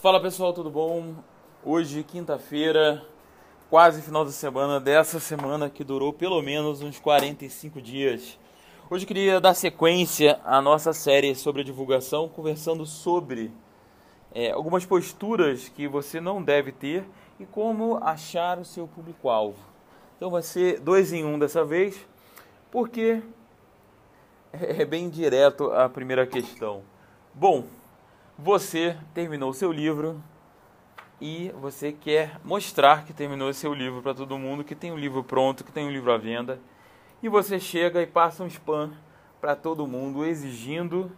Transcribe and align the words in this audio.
Fala 0.00 0.20
pessoal, 0.20 0.52
tudo 0.52 0.70
bom? 0.70 1.12
Hoje, 1.64 2.04
quinta-feira, 2.04 3.04
quase 3.68 4.00
final 4.00 4.24
de 4.24 4.30
semana 4.30 4.78
dessa 4.78 5.18
semana 5.18 5.68
que 5.68 5.82
durou 5.82 6.12
pelo 6.12 6.40
menos 6.40 6.80
uns 6.82 7.00
45 7.00 7.82
dias. 7.82 8.38
Hoje 8.88 9.02
eu 9.02 9.08
queria 9.08 9.40
dar 9.40 9.54
sequência 9.54 10.38
à 10.44 10.62
nossa 10.62 10.92
série 10.92 11.34
sobre 11.34 11.64
divulgação, 11.64 12.28
conversando 12.28 12.86
sobre 12.86 13.50
é, 14.32 14.52
algumas 14.52 14.86
posturas 14.86 15.68
que 15.68 15.88
você 15.88 16.20
não 16.20 16.40
deve 16.40 16.70
ter 16.70 17.04
e 17.40 17.44
como 17.44 17.98
achar 18.00 18.56
o 18.56 18.64
seu 18.64 18.86
público-alvo. 18.86 19.58
Então 20.16 20.30
vai 20.30 20.42
ser 20.42 20.78
dois 20.78 21.12
em 21.12 21.24
um 21.24 21.36
dessa 21.36 21.64
vez, 21.64 22.06
porque 22.70 23.20
é 24.52 24.84
bem 24.84 25.10
direto 25.10 25.72
a 25.72 25.88
primeira 25.88 26.24
questão. 26.24 26.84
Bom, 27.34 27.64
você 28.38 28.96
terminou 29.12 29.52
seu 29.52 29.72
livro 29.72 30.22
e 31.20 31.50
você 31.60 31.90
quer 31.90 32.38
mostrar 32.44 33.04
que 33.04 33.12
terminou 33.12 33.52
seu 33.52 33.74
livro 33.74 34.00
para 34.00 34.14
todo 34.14 34.38
mundo, 34.38 34.62
que 34.62 34.76
tem 34.76 34.92
um 34.92 34.96
livro 34.96 35.24
pronto, 35.24 35.64
que 35.64 35.72
tem 35.72 35.84
um 35.84 35.90
livro 35.90 36.12
à 36.12 36.16
venda, 36.16 36.60
e 37.20 37.28
você 37.28 37.58
chega 37.58 38.00
e 38.00 38.06
passa 38.06 38.44
um 38.44 38.46
spam 38.46 38.92
para 39.40 39.56
todo 39.56 39.88
mundo 39.88 40.24
exigindo 40.24 41.10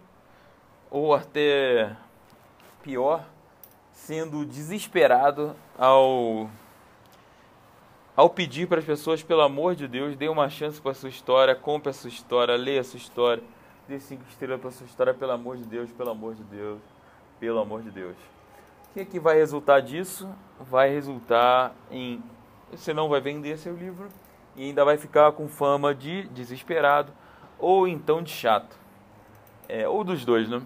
ou 0.91 1.15
até 1.15 1.95
pior, 2.83 3.23
sendo 3.93 4.47
desesperado 4.47 5.55
ao 5.79 6.49
ao 8.17 8.29
pedir 8.29 8.67
para 8.67 8.81
as 8.81 8.85
pessoas, 8.85 9.23
pelo 9.23 9.41
amor 9.41 9.75
de 9.75 9.87
Deus, 9.87 10.17
dê 10.17 10.29
uma 10.29 10.51
chance 10.51 10.81
para 10.81 10.91
a 10.91 10.95
sua 10.95 11.09
história, 11.09 11.55
compre 11.55 11.91
a 11.91 11.93
sua 11.93 12.09
história, 12.09 12.55
leia 12.57 12.81
a 12.81 12.85
sua 12.85 12.99
história, 12.99 13.43
dê 13.89 13.99
cinco 13.99 14.25
estrelas 14.29 14.61
para 14.61 14.69
a 14.69 14.73
sua 14.73 14.87
história, 14.87 15.15
pelo 15.15 15.33
amor 15.33 15.57
de 15.57 15.65
Deus, 15.65 15.91
pelo 15.93 16.11
amor 16.11 16.35
de 16.35 16.43
Deus, 16.45 16.81
pelo 17.41 17.59
amor 17.59 17.83
de 17.83 17.91
Deus. 17.91 18.17
O 18.91 18.95
que, 18.95 19.01
é 19.01 19.05
que 19.05 19.19
vai 19.19 19.37
resultar 19.37 19.81
disso? 19.81 20.29
Vai 20.61 20.91
resultar 20.91 21.73
em 21.91 22.23
você 22.71 22.95
não 22.95 23.09
vai 23.09 23.21
vender 23.21 23.59
seu 23.59 23.75
livro 23.75 24.09
e 24.55 24.65
ainda 24.65 24.85
vai 24.85 24.97
ficar 24.97 25.33
com 25.33 25.49
fama 25.49 25.93
de 25.93 26.29
desesperado 26.29 27.13
ou 27.59 27.89
então 27.89 28.23
de 28.23 28.31
chato, 28.31 28.77
é, 29.69 29.89
ou 29.89 30.05
dos 30.05 30.25
dois, 30.25 30.49
né? 30.49 30.63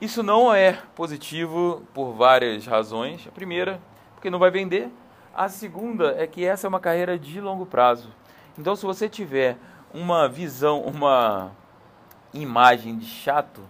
Isso 0.00 0.22
não 0.22 0.54
é 0.54 0.80
positivo 0.94 1.82
por 1.92 2.12
várias 2.12 2.64
razões. 2.64 3.26
A 3.26 3.32
primeira, 3.32 3.80
porque 4.14 4.30
não 4.30 4.38
vai 4.38 4.50
vender. 4.50 4.88
A 5.34 5.48
segunda 5.48 6.14
é 6.16 6.26
que 6.26 6.44
essa 6.44 6.66
é 6.66 6.68
uma 6.68 6.78
carreira 6.78 7.18
de 7.18 7.40
longo 7.40 7.66
prazo. 7.66 8.08
Então, 8.56 8.76
se 8.76 8.86
você 8.86 9.08
tiver 9.08 9.56
uma 9.92 10.28
visão, 10.28 10.82
uma 10.82 11.50
imagem 12.32 12.96
de 12.96 13.06
chato 13.06 13.60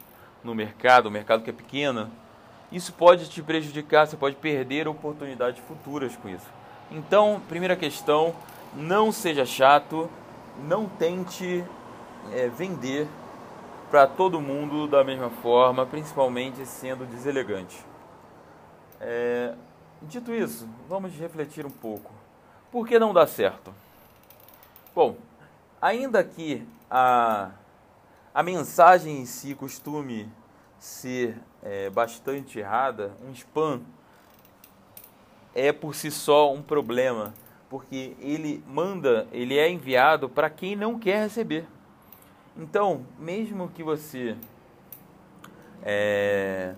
no 0.42 0.54
mercado, 0.54 1.08
um 1.08 1.12
mercado 1.12 1.42
que 1.42 1.50
é 1.50 1.52
pequeno, 1.52 2.10
isso 2.70 2.92
pode 2.92 3.28
te 3.28 3.42
prejudicar, 3.42 4.06
você 4.06 4.16
pode 4.16 4.36
perder 4.36 4.86
oportunidades 4.86 5.60
futuras 5.66 6.14
com 6.16 6.28
isso. 6.28 6.46
Então, 6.90 7.40
primeira 7.48 7.76
questão, 7.76 8.34
não 8.74 9.10
seja 9.10 9.44
chato, 9.46 10.08
não 10.66 10.86
tente 10.86 11.64
é, 12.32 12.48
vender 12.48 13.06
para 13.90 14.06
todo 14.06 14.40
mundo 14.40 14.86
da 14.86 15.02
mesma 15.02 15.30
forma, 15.30 15.86
principalmente 15.86 16.64
sendo 16.66 17.06
deselegante. 17.06 17.76
É, 19.00 19.54
dito 20.02 20.32
isso, 20.32 20.68
vamos 20.88 21.12
refletir 21.14 21.64
um 21.64 21.70
pouco. 21.70 22.12
Por 22.70 22.86
que 22.86 22.98
não 22.98 23.14
dá 23.14 23.26
certo? 23.26 23.72
Bom, 24.94 25.16
ainda 25.80 26.22
que 26.22 26.66
a, 26.90 27.50
a 28.34 28.42
mensagem 28.42 29.20
em 29.20 29.26
si 29.26 29.54
costume 29.54 30.30
ser 30.78 31.36
é, 31.62 31.90
bastante 31.90 32.58
errada, 32.58 33.12
um 33.26 33.32
spam 33.32 33.82
é 35.54 35.72
por 35.72 35.94
si 35.94 36.10
só 36.10 36.52
um 36.52 36.62
problema, 36.62 37.34
porque 37.68 38.16
ele 38.20 38.62
manda, 38.66 39.26
ele 39.32 39.58
é 39.58 39.68
enviado 39.68 40.28
para 40.28 40.48
quem 40.48 40.76
não 40.76 40.98
quer 40.98 41.24
receber. 41.24 41.66
Então, 42.56 43.04
mesmo 43.18 43.68
que 43.68 43.82
você. 43.82 44.36
É, 45.82 46.74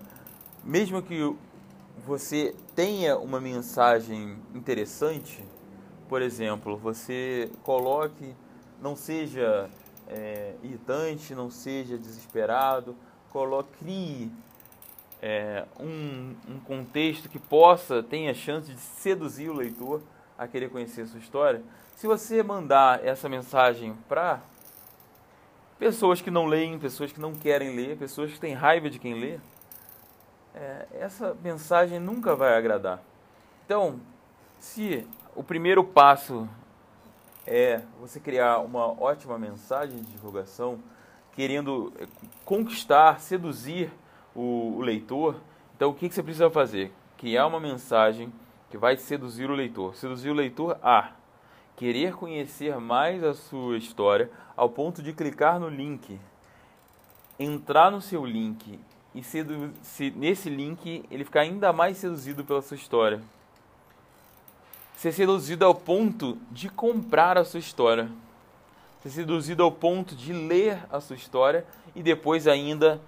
mesmo 0.63 1.03
que 1.03 1.35
você 2.07 2.55
tenha 2.75 3.19
uma 3.19 3.41
mensagem 3.41 4.39
interessante, 4.55 5.45
por 6.09 6.23
exemplo, 6.23 6.77
você 6.77 7.51
coloque, 7.63 8.35
não 8.81 8.97
seja 8.97 9.71
é, 10.11 10.55
irritante, 10.63 11.35
não 11.35 11.51
seja 11.51 11.97
desesperado, 11.97 12.97
coloque, 13.31 13.71
crie 13.79 14.33
é, 15.23 15.65
um, 15.79 16.35
um 16.49 16.61
contexto 16.61 17.29
que 17.29 17.39
possa, 17.39 18.03
tenha 18.03 18.35
chance 18.35 18.73
de 18.73 18.81
seduzir 18.81 19.49
o 19.49 19.55
leitor 19.55 20.03
a 20.37 20.49
querer 20.49 20.71
conhecer 20.71 21.03
a 21.03 21.07
sua 21.07 21.21
história. 21.21 21.63
Se 21.95 22.07
você 22.07 22.43
mandar 22.43 23.05
essa 23.05 23.29
mensagem 23.29 23.95
para 24.09 24.41
pessoas 25.79 26.21
que 26.21 26.31
não 26.31 26.47
leem, 26.47 26.79
pessoas 26.79 27.13
que 27.13 27.21
não 27.21 27.35
querem 27.35 27.77
ler, 27.77 27.97
pessoas 27.97 28.33
que 28.33 28.41
têm 28.41 28.55
raiva 28.55 28.89
de 28.89 28.99
quem 28.99 29.15
lê, 29.15 29.39
é, 30.55 30.87
essa 30.93 31.37
mensagem 31.43 32.01
nunca 32.01 32.35
vai 32.35 32.57
agradar. 32.57 33.03
Então, 33.67 34.01
se 34.59 35.07
o 35.37 35.45
primeiro 35.45 35.85
passo 35.85 36.49
é 37.47 37.83
você 38.01 38.21
criar 38.21 38.59
uma 38.59 38.87
ótima 38.87 39.39
mensagem 39.39 39.97
de 39.97 40.13
divulgação, 40.13 40.79
querendo 41.33 41.93
é, 41.99 42.07
conquistar, 42.45 43.21
seduzir 43.21 43.91
o, 44.35 44.77
o 44.77 44.81
leitor, 44.81 45.37
então 45.77 45.91
o 45.91 45.95
que, 45.95 46.09
que 46.09 46.15
você 46.15 46.23
precisa 46.23 46.51
fazer? 46.51 46.93
Criar 47.17 47.47
uma 47.47 47.59
mensagem 47.59 48.31
que 48.71 48.77
vai 48.77 48.97
seduzir 48.97 49.51
o 49.51 49.55
leitor. 49.55 49.97
Seduzir 49.97 50.31
o 50.31 50.35
leitor 50.35 50.79
a 50.83 51.13
querer 51.75 52.15
conhecer 52.15 52.79
mais 52.79 53.25
a 53.25 53.33
sua 53.33 53.79
história 53.79 54.31
ao 54.55 54.69
ponto 54.69 55.03
de 55.03 55.15
clicar 55.15 55.59
no 55.59 55.71
link, 55.71 56.21
entrar 57.39 57.91
no 57.91 58.03
seu 58.03 58.27
link 58.27 58.79
e 59.15 59.23
se 59.23 60.11
nesse 60.15 60.51
link 60.51 61.03
ele 61.11 61.25
ficar 61.25 61.41
ainda 61.41 61.73
mais 61.73 61.97
seduzido 61.97 62.45
pela 62.45 62.61
sua 62.61 62.77
história. 62.77 63.23
Ser 65.01 65.13
seduzido 65.13 65.65
ao 65.65 65.75
ponto 65.75 66.37
de 66.51 66.69
comprar 66.69 67.39
a 67.39 67.43
sua 67.43 67.59
história. 67.59 68.07
Ser 69.03 69.09
seduzido 69.09 69.63
ao 69.63 69.73
ponto 69.73 70.15
de 70.15 70.31
ler 70.31 70.79
a 70.93 71.01
sua 71.01 71.17
história 71.17 71.65
e 71.97 72.03
depois 72.03 72.47
ainda 72.47 73.01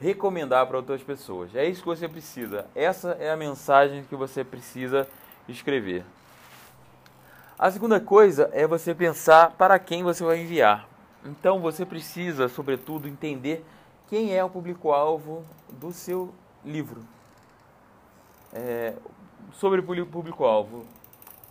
recomendar 0.00 0.64
para 0.68 0.76
outras 0.76 1.02
pessoas. 1.02 1.52
É 1.56 1.68
isso 1.68 1.82
que 1.82 1.88
você 1.88 2.08
precisa. 2.08 2.66
Essa 2.72 3.16
é 3.18 3.32
a 3.32 3.36
mensagem 3.36 4.04
que 4.04 4.14
você 4.14 4.44
precisa 4.44 5.08
escrever. 5.48 6.04
A 7.58 7.68
segunda 7.68 7.98
coisa 7.98 8.48
é 8.52 8.64
você 8.64 8.94
pensar 8.94 9.50
para 9.58 9.76
quem 9.80 10.04
você 10.04 10.22
vai 10.22 10.40
enviar. 10.40 10.88
Então 11.24 11.58
você 11.58 11.84
precisa, 11.84 12.48
sobretudo, 12.48 13.08
entender 13.08 13.64
quem 14.08 14.36
é 14.36 14.44
o 14.44 14.48
público-alvo 14.48 15.44
do 15.68 15.92
seu 15.92 16.32
livro. 16.64 17.02
É, 18.52 18.94
sobre 19.52 19.82
público-alvo, 19.82 20.86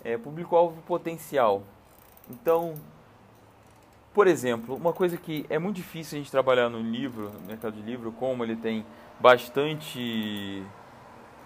é, 0.03 0.17
público-alvo 0.17 0.81
potencial. 0.83 1.63
Então, 2.29 2.75
por 4.13 4.27
exemplo, 4.27 4.75
uma 4.75 4.93
coisa 4.93 5.17
que 5.17 5.45
é 5.49 5.57
muito 5.57 5.77
difícil 5.77 6.17
a 6.17 6.21
gente 6.21 6.31
trabalhar 6.31 6.69
no 6.69 6.79
livro, 6.79 7.31
no 7.31 7.47
mercado 7.47 7.73
de 7.73 7.81
livro, 7.81 8.11
como 8.11 8.43
ele 8.43 8.55
tem 8.55 8.85
bastante. 9.19 10.63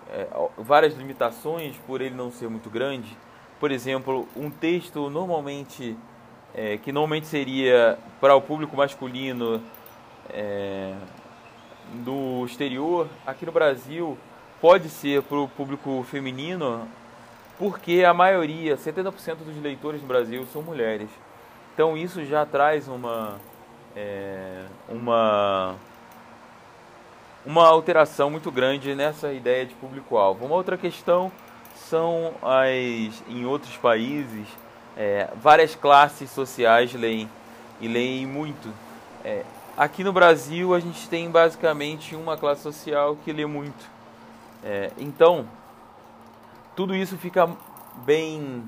É, 0.09 0.28
várias 0.58 0.96
limitações 0.96 1.78
por 1.88 2.02
ele 2.02 2.14
não 2.14 2.30
ser 2.30 2.50
muito 2.50 2.69
grande 2.69 3.18
por 3.64 3.72
exemplo, 3.72 4.28
um 4.36 4.50
texto 4.50 5.09
normalmente 5.09 5.96
é, 6.53 6.78
que 6.78 6.91
normalmente 6.91 7.28
seria 7.28 7.97
para 8.20 8.35
o 8.35 8.41
público 8.41 8.75
masculino 8.75 9.64
é, 10.30 10.94
no 12.06 12.46
exterior, 12.46 13.08
aqui 13.25 13.46
no 13.46 13.53
Brasil 13.53 14.18
pode 14.59 14.90
ser 14.90 15.22
para 15.23 15.38
o 15.38 15.47
público 15.47 16.06
feminino, 16.11 16.85
porque 17.58 18.03
a 18.03 18.14
maioria, 18.14 18.76
70% 18.78 19.38
dos 19.38 19.61
leitores 19.61 20.02
no 20.02 20.08
Brasil 20.08 20.46
são 20.52 20.61
mulheres. 20.61 21.09
Então 21.73 21.97
isso 21.97 22.23
já 22.26 22.46
traz 22.46 22.88
uma 22.88 23.38
é, 23.96 24.66
uma 24.90 25.76
uma 27.46 27.67
alteração 27.67 28.29
muito 28.29 28.50
grande 28.52 28.96
nessa 28.96 29.34
ideia 29.34 29.66
de 29.66 29.73
público-alvo. 29.76 30.46
Uma 30.46 30.55
outra 30.55 30.78
questão 30.78 31.32
são 31.76 32.34
as 32.41 33.23
em 33.28 33.46
outros 33.46 33.76
países 33.78 34.47
é, 34.96 35.29
várias 35.41 35.76
classes 35.76 36.29
sociais 36.29 36.94
leem 36.94 37.29
e 37.82 37.88
leem 37.88 38.26
muito. 38.26 38.70
É, 39.23 39.44
aqui 39.76 40.03
no 40.03 40.14
Brasil 40.14 40.73
a 40.73 40.79
gente 40.79 41.09
tem 41.09 41.29
basicamente 41.29 42.16
uma 42.16 42.38
classe 42.38 42.61
social 42.61 43.17
que 43.23 43.32
lê 43.32 43.46
muito. 43.46 43.91
É, 44.64 44.91
então 44.97 45.46
tudo 46.75 46.96
isso 46.96 47.17
fica 47.17 47.49
bem 48.05 48.64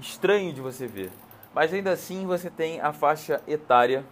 estranho 0.00 0.52
de 0.52 0.60
você 0.60 0.86
ver. 0.86 1.10
Mas 1.54 1.72
ainda 1.72 1.92
assim 1.92 2.26
você 2.26 2.50
tem 2.50 2.80
a 2.80 2.92
faixa 2.92 3.40
etária 3.46 4.04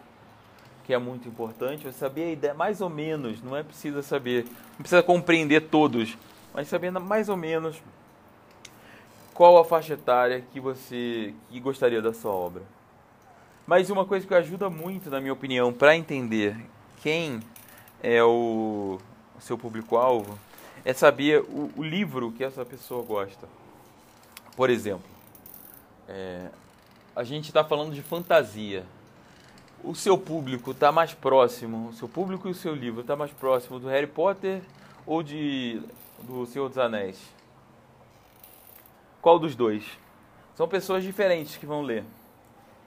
que 0.84 0.92
é 0.92 0.98
muito 0.98 1.28
importante. 1.28 1.84
Você 1.84 1.98
saber 1.98 2.25
a 2.25 2.32
ideia 2.32 2.54
mais 2.54 2.81
ou 2.81 2.88
menos, 2.90 3.42
não 3.42 3.56
é 3.56 3.62
preciso 3.62 4.02
saber, 4.02 4.44
não 4.44 4.78
precisa 4.81 5.02
compreender 5.02 5.62
todos 5.62 6.16
mas 6.54 6.69
sabendo 6.69 7.00
mais 7.00 7.28
ou 7.28 7.36
menos 7.36 7.82
qual 9.34 9.58
a 9.58 9.64
faixa 9.64 9.94
etária 9.94 10.44
que 10.52 10.60
você 10.60 11.34
que 11.50 11.58
gostaria 11.58 12.00
da 12.00 12.14
sua 12.14 12.31
obra. 12.31 12.62
Mas 13.66 13.90
uma 13.90 14.04
coisa 14.04 14.25
que 14.25 14.34
ajuda 14.34 14.70
muito, 14.70 15.10
na 15.10 15.20
minha 15.20 15.32
opinião, 15.32 15.72
para 15.72 15.96
entender 15.96 16.56
quem 17.02 17.40
é 18.00 18.22
o, 18.22 19.00
o 19.36 19.40
seu 19.40 19.58
público-alvo 19.58 20.38
é 20.84 20.92
saber 20.92 21.40
o, 21.40 21.70
o, 21.76 21.82
livro 21.82 22.31
que 22.32 22.44
essa 22.44 22.64
pessoa 22.64 23.02
gosta. 23.04 23.48
Por 24.56 24.70
exemplo, 24.70 25.08
é, 26.08 26.48
a 27.16 27.25
gente 27.25 27.46
está 27.46 27.64
falando 27.64 27.94
de 27.94 28.02
fantasia. 28.02 28.84
O 29.82 29.94
seu 29.94 30.16
público 30.16 30.70
está 30.70 30.90
mais 30.90 31.12
próximo, 31.12 31.88
o 31.88 31.92
seu 31.92 32.08
público 32.08 32.48
e 32.48 32.50
o 32.50 32.54
seu 32.54 32.75
livro 32.75 33.00
está 33.00 33.14
mais 33.16 33.32
próximo 33.32 33.78
do 33.78 33.88
Harry 33.88 34.06
Potter 34.06 34.62
ou 35.06 35.22
de 35.22 35.82
do 36.22 36.46
Senhor 36.46 36.69
dos 36.69 36.78
Anéis? 36.78 37.20
Qual 39.20 39.38
dos 39.38 39.54
dois? 39.54 39.84
São 40.54 40.69
pessoas 40.69 41.02
diferentes 41.02 41.56
que 41.56 41.66
vão 41.66 41.82
ler. 41.82 42.04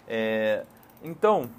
É, 0.07 0.63
então, 1.03 1.49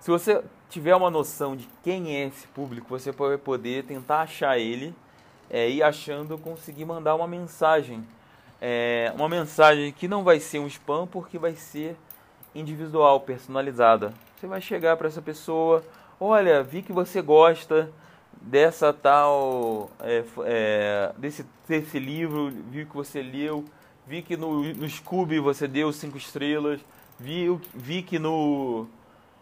se 0.00 0.10
você 0.10 0.42
tiver 0.68 0.94
uma 0.94 1.10
noção 1.10 1.56
de 1.56 1.68
quem 1.82 2.16
é 2.16 2.26
esse 2.26 2.46
público, 2.48 2.88
você 2.88 3.12
vai 3.12 3.38
poder 3.38 3.84
tentar 3.84 4.22
achar 4.22 4.58
ele 4.58 4.94
é, 5.50 5.68
e 5.68 5.82
achando 5.82 6.38
conseguir 6.38 6.84
mandar 6.84 7.14
uma 7.14 7.26
mensagem. 7.26 8.06
É, 8.60 9.12
uma 9.16 9.28
mensagem 9.28 9.92
que 9.92 10.06
não 10.06 10.22
vai 10.22 10.38
ser 10.38 10.58
um 10.58 10.66
spam, 10.66 11.06
porque 11.06 11.38
vai 11.38 11.54
ser 11.54 11.96
individual, 12.54 13.20
personalizada. 13.20 14.14
Você 14.36 14.46
vai 14.46 14.60
chegar 14.60 14.96
para 14.96 15.08
essa 15.08 15.20
pessoa, 15.20 15.84
olha, 16.18 16.62
vi 16.62 16.82
que 16.82 16.92
você 16.92 17.20
gosta 17.20 17.90
dessa 18.40 18.92
tal 18.92 19.90
é, 20.00 20.24
é, 20.44 21.12
desse, 21.18 21.44
desse 21.68 21.98
livro, 21.98 22.50
vi 22.70 22.86
que 22.86 22.94
você 22.94 23.22
leu, 23.22 23.64
vi 24.06 24.22
que 24.22 24.36
no, 24.36 24.62
no 24.62 24.88
Scooby 24.88 25.38
você 25.38 25.68
deu 25.68 25.92
cinco 25.92 26.16
estrelas, 26.16 26.80
vi, 27.18 27.48
vi 27.74 28.02
que 28.02 28.18
no 28.18 28.86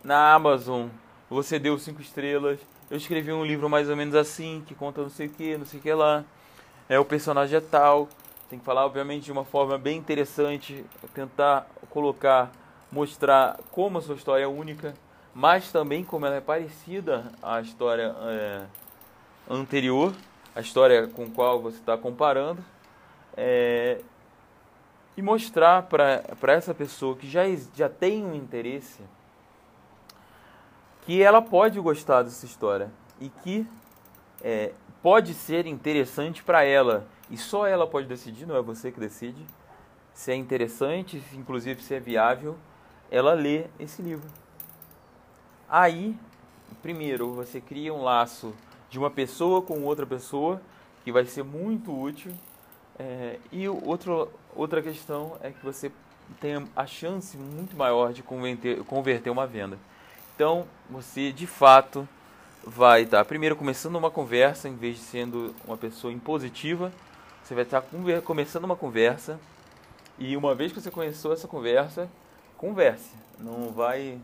na 0.03 0.33
Amazon 0.33 0.89
você 1.29 1.59
deu 1.59 1.79
cinco 1.79 2.01
estrelas. 2.01 2.59
Eu 2.91 2.97
escrevi 2.97 3.31
um 3.33 3.45
livro 3.45 3.69
mais 3.69 3.91
ou 3.91 3.97
menos 3.97 4.15
assim, 4.15 4.63
que 4.67 4.75
conta 4.75 5.03
não 5.03 5.11
sei 5.11 5.27
o 5.27 5.31
que, 5.31 5.59
não 5.59 5.67
sei 5.67 5.79
o 5.79 5.83
que 5.83 5.93
lá. 5.93 6.25
É 6.89 6.99
o 6.99 7.05
personagem 7.05 7.59
é 7.59 7.61
tal. 7.61 8.09
Tem 8.49 8.59
que 8.59 8.65
falar, 8.65 8.87
obviamente, 8.87 9.25
de 9.25 9.33
uma 9.33 9.45
forma 9.45 9.77
bem 9.77 9.99
interessante, 9.99 10.83
tentar 11.13 11.67
colocar, 11.91 12.51
mostrar 12.91 13.59
como 13.71 13.99
a 13.99 14.01
sua 14.01 14.15
história 14.15 14.45
é 14.45 14.47
única, 14.47 14.95
mas 15.35 15.71
também 15.71 16.03
como 16.03 16.25
ela 16.25 16.37
é 16.37 16.41
parecida 16.41 17.31
à 17.43 17.61
história 17.61 18.17
é, 18.23 18.63
anterior, 19.51 20.15
a 20.57 20.63
história 20.63 21.07
com 21.09 21.31
qual 21.31 21.61
você 21.61 21.77
está 21.77 21.95
comparando, 21.99 22.65
é, 23.37 24.01
e 25.15 25.21
mostrar 25.21 25.83
para 25.83 26.55
essa 26.55 26.73
pessoa 26.73 27.15
que 27.17 27.29
já, 27.29 27.43
já 27.75 27.91
tem 27.91 28.25
um 28.25 28.35
interesse 28.35 29.03
que 31.09 31.23
ela 31.23 31.41
pode 31.41 31.81
gostar 31.81 32.23
dessa 32.23 32.45
história 32.45 32.91
e 33.19 33.31
que 33.31 33.67
é, 34.43 34.75
pode 35.03 35.33
ser 35.33 35.67
interessante 35.67 36.43
para 36.43 36.63
ela 36.63 37.07
e 37.31 37.37
só 37.39 37.67
ela 37.67 37.87
pode 37.87 38.07
decidir, 38.07 38.45
não 38.45 38.55
é 38.55 38.61
você 38.61 38.93
que 38.93 39.01
decide, 39.01 39.43
se 40.13 40.31
é 40.31 40.35
interessante, 40.35 41.23
inclusive 41.33 41.83
se 41.83 41.95
é 41.95 41.99
viável, 41.99 42.59
ela 43.11 43.33
lê 43.33 43.65
esse 43.81 44.03
livro. 44.03 44.29
Aí, 45.67 46.15
primeiro, 46.83 47.33
você 47.33 47.59
cria 47.59 47.95
um 47.95 48.03
laço 48.03 48.55
de 48.91 48.99
uma 48.99 49.11
pessoa 49.11 49.63
com 49.63 49.85
outra 49.85 50.05
pessoa, 50.05 50.61
que 51.05 51.11
vai 51.11 51.25
ser 51.25 51.43
muito 51.43 51.91
útil. 51.91 52.35
É, 52.99 53.39
e 53.51 53.67
outro, 53.67 54.31
outra 54.55 54.83
questão 54.83 55.39
é 55.41 55.53
que 55.53 55.65
você 55.65 55.91
tem 56.39 56.69
a 56.77 56.85
chance 56.85 57.35
muito 57.39 57.75
maior 57.79 58.13
de 58.13 58.23
converter, 58.23 58.85
converter 58.85 59.31
uma 59.31 59.47
venda. 59.47 59.79
Então, 60.39 60.69
você 60.89 61.33
de 61.33 61.49
fato 61.49 62.09
vai 62.65 63.03
estar 63.03 63.25
primeiro 63.25 63.57
começando 63.57 63.97
uma 63.97 64.09
conversa, 64.09 64.69
em 64.69 64.77
vez 64.77 64.95
de 64.95 65.03
sendo 65.03 65.53
uma 65.67 65.77
pessoa 65.77 66.13
impositiva, 66.13 66.93
você 67.43 67.57
vai 67.57 67.65
estar 67.65 67.83
começando 68.25 68.63
uma 68.63 68.77
conversa. 68.77 69.41
E 70.17 70.37
uma 70.37 70.55
vez 70.55 70.71
que 70.71 70.81
você 70.81 70.93
conheceu 70.93 71.33
essa 71.33 71.49
conversa, 71.49 72.09
converse. 72.57 73.11
Não 73.37 73.73
vai 73.73 74.21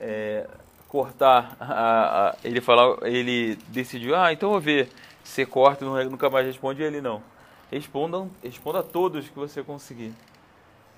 é, 0.00 0.48
cortar 0.88 1.54
a, 1.60 2.30
a, 2.30 2.36
ele 2.42 2.62
falar, 2.62 3.06
ele 3.06 3.56
decidiu, 3.68 4.16
ah, 4.16 4.32
então 4.32 4.52
vou 4.52 4.60
ver. 4.60 4.88
Você 5.22 5.44
corta 5.44 5.84
e 5.84 6.04
nunca 6.08 6.30
mais 6.30 6.46
responde 6.46 6.82
ele 6.82 7.02
não. 7.02 7.22
Respondam, 7.70 8.30
responda 8.42 8.78
a 8.78 8.82
todos 8.82 9.28
que 9.28 9.38
você 9.38 9.62
conseguir. 9.62 10.14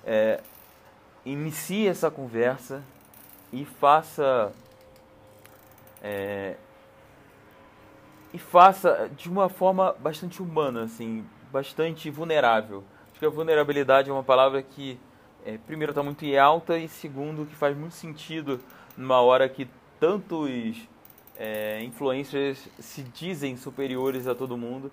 É, 0.05 0.39
inicie 1.25 1.89
essa 1.89 2.09
conversa 2.09 2.81
e 3.51 3.65
faça 3.65 4.51
é, 6.01 6.55
e 8.35 8.37
faça 8.37 9.09
de 9.15 9.29
uma 9.29 9.47
forma 9.47 9.95
bastante 9.97 10.41
humana, 10.41 10.83
assim, 10.83 11.25
bastante 11.53 12.09
vulnerável. 12.09 12.83
Acho 13.09 13.19
que 13.19 13.25
a 13.25 13.29
vulnerabilidade 13.29 14.09
é 14.09 14.13
uma 14.13 14.25
palavra 14.25 14.61
que, 14.61 14.99
é, 15.45 15.57
primeiro, 15.57 15.91
está 15.91 16.03
muito 16.03 16.25
alta 16.37 16.77
e, 16.77 16.89
segundo, 16.89 17.45
que 17.45 17.55
faz 17.55 17.77
muito 17.77 17.95
sentido 17.95 18.59
numa 18.97 19.21
hora 19.21 19.47
que 19.47 19.69
tantos 20.01 20.85
é, 21.37 21.81
influencers 21.83 22.67
se 22.77 23.03
dizem 23.03 23.55
superiores 23.55 24.27
a 24.27 24.35
todo 24.35 24.57
mundo, 24.57 24.91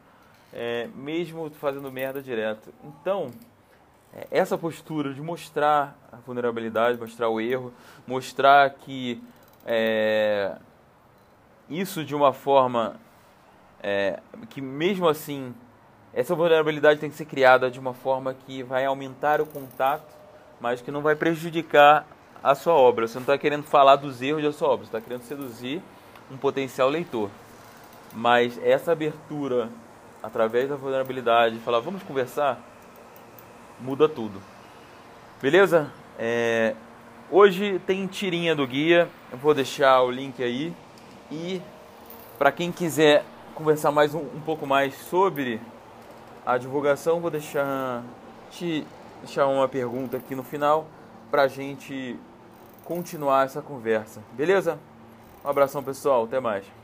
é, 0.53 0.89
mesmo 0.95 1.51
fazendo 1.51 1.91
merda 1.91 2.23
direto. 2.23 2.73
Então, 2.85 3.33
essa 4.31 4.59
postura 4.59 5.15
de 5.15 5.21
mostrar 5.21 5.97
a 6.13 6.17
vulnerabilidade, 6.17 6.99
mostrar 6.99 7.29
o 7.29 7.41
erro, 7.41 7.73
mostrar 8.07 8.69
que 8.71 9.23
é, 9.65 10.57
isso 11.69 12.05
de 12.05 12.15
uma 12.15 12.33
forma 12.33 12.97
é, 13.83 14.21
que 14.51 14.61
mesmo 14.61 15.09
assim 15.09 15.55
essa 16.15 16.35
vulnerabilidade 16.35 17.01
tem 17.01 17.09
que 17.09 17.17
ser 17.17 17.25
criada 17.25 17.71
de 17.71 17.81
uma 17.81 17.95
forma 17.95 18.35
que 18.35 18.63
vai 18.63 18.85
aumentar 18.85 19.41
o 19.41 19.47
contato, 19.47 20.15
mas 20.61 20.83
que 20.83 20.91
não 20.91 21.01
vai 21.01 21.17
prejudicar 21.17 22.07
a 22.43 22.55
sua 22.55 22.75
obra. 22.75 23.09
Você 23.09 23.15
não 23.15 23.23
está 23.23 23.39
querendo 23.39 23.63
falar 23.63 23.97
dos 23.97 24.21
erros 24.21 24.43
da 24.43 24.53
sua 24.53 24.69
obra, 24.69 24.85
você 24.85 24.97
está 24.97 25.01
querendo 25.01 25.23
seduzir 25.23 25.81
um 26.31 26.37
potencial 26.37 26.91
leitor. 26.91 27.31
Mas 28.13 28.61
essa 28.63 28.93
abertura, 28.93 29.71
através 30.23 30.69
da 30.69 30.77
vulnerabilidade, 30.77 31.59
falar 31.61 31.81
vamos 31.81 32.03
conversar, 32.03 32.61
muda 33.81 34.09
tudo. 34.09 34.41
Beleza? 35.41 35.91
É... 36.19 36.75
Hoje 37.31 37.81
tem 37.87 38.07
tirinha 38.07 38.55
do 38.55 38.67
guia, 38.67 39.09
eu 39.31 39.39
vou 39.39 39.55
deixar 39.55 40.03
o 40.03 40.11
link 40.11 40.43
aí. 40.43 40.75
E 41.31 41.63
para 42.39 42.53
quem 42.53 42.71
quiser 42.71 43.25
conversar 43.55 43.91
mais 43.91 44.15
um, 44.15 44.21
um, 44.21 44.41
pouco 44.45 44.67
mais 44.67 44.95
sobre 44.95 45.61
a 46.45 46.59
divulgação, 46.59 47.21
vou 47.21 47.31
deixar 47.31 48.03
te 48.51 48.87
deixar 49.23 49.47
uma 49.47 49.69
pergunta 49.69 50.17
aqui 50.17 50.35
no 50.35 50.43
final 50.43 50.87
para 51.31 51.43
a 51.43 51.49
gente 51.49 52.19
continuar 52.85 53.47
essa 53.47 53.63
conversa. 53.63 54.21
Beleza? 54.33 54.79
Um 55.45 55.49
abração, 55.49 55.83
pessoal. 55.83 56.25
Até 56.25 56.41
mais. 56.41 56.82